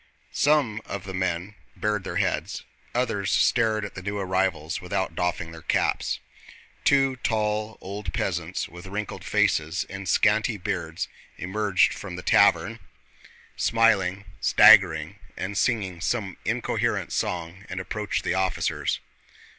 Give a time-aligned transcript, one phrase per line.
[0.33, 2.63] Some of the men bared their heads,
[2.95, 6.19] others stared at the new arrivals without doffing their caps.
[6.83, 12.79] Two tall old peasants with wrinkled faces and scanty beards emerged from the tavern,
[13.55, 18.99] smiling, staggering, and singing some incoherent song, and approached the officers.